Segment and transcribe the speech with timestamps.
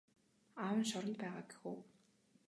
[0.63, 1.77] Аав нь шоронд байгаа гэх үү?